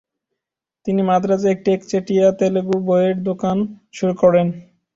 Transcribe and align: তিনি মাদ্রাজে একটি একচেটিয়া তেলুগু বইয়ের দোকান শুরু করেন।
তিনি 0.85 1.01
মাদ্রাজে 1.09 1.47
একটি 1.51 1.69
একচেটিয়া 1.71 2.27
তেলুগু 2.39 2.75
বইয়ের 2.87 3.17
দোকান 3.29 3.57
শুরু 3.93 4.13
করেন। 4.21 4.47